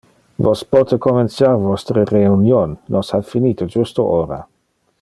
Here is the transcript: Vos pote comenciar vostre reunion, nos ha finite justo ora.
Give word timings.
Vos 0.45 0.61
pote 0.75 0.97
comenciar 1.05 1.51
vostre 1.65 2.05
reunion, 2.13 2.73
nos 2.97 3.13
ha 3.17 3.21
finite 3.35 3.69
justo 3.75 4.09
ora. 4.19 4.41